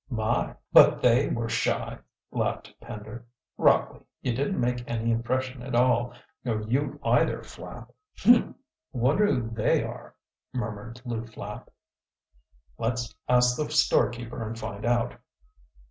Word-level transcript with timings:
"My, 0.09 0.55
but 0.73 0.99
they 0.99 1.29
were 1.29 1.47
shy!" 1.47 1.99
laughed 2.31 2.73
Pender. 2.81 3.27
"Rockley, 3.55 4.01
you 4.23 4.33
didn't 4.33 4.59
make 4.59 4.83
any 4.89 5.11
impression 5.11 5.61
at 5.61 5.75
all. 5.75 6.15
Nor 6.43 6.61
you 6.63 6.99
either, 7.03 7.43
Flapp." 7.43 7.93
"Humph! 8.17 8.55
Wonder 8.93 9.27
who 9.31 9.51
they 9.51 9.83
are?" 9.83 10.15
murmured 10.53 10.99
Lew 11.05 11.27
Flapp. 11.27 11.69
"Let's 12.79 13.13
ask 13.29 13.55
the 13.57 13.69
storekeeper 13.69 14.41
and 14.43 14.57
find 14.57 14.85
out." 14.85 15.19